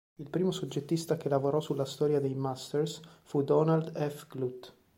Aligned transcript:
Il 0.17 0.31
primo 0.31 0.49
soggettista 0.49 1.15
che 1.15 1.29
lavorò 1.29 1.59
alla 1.69 1.85
storia 1.85 2.19
dei 2.19 2.33
Masters 2.33 3.01
fu 3.21 3.43
Donald 3.43 3.95
F. 3.95 4.25
Glut. 4.25 4.73